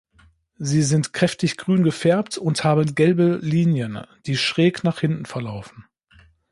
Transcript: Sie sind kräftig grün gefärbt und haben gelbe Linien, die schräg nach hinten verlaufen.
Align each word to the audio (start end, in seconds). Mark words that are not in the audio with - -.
Sie 0.57 0.81
sind 0.81 1.13
kräftig 1.13 1.57
grün 1.57 1.83
gefärbt 1.83 2.35
und 2.39 2.63
haben 2.63 2.95
gelbe 2.95 3.35
Linien, 3.35 4.01
die 4.25 4.35
schräg 4.35 4.83
nach 4.83 4.99
hinten 4.99 5.25
verlaufen. 5.27 5.85